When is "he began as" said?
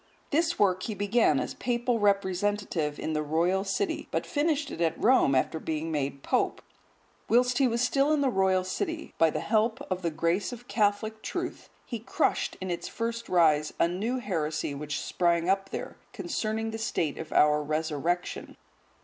0.81-1.53